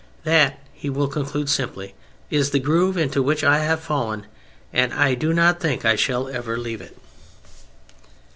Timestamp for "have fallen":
3.59-4.25